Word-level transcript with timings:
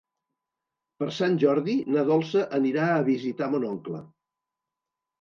Per 1.03 1.09
Sant 1.17 1.37
Jordi 1.43 1.77
na 1.97 2.07
Dolça 2.09 2.43
anirà 2.61 2.91
a 2.97 3.07
visitar 3.13 3.55
mon 3.55 3.71
oncle. 3.73 4.07